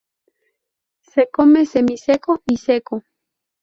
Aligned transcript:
Se 1.11 1.27
come 1.29 1.67
semiseco 1.67 2.41
y 2.47 2.57
seco. 2.57 3.03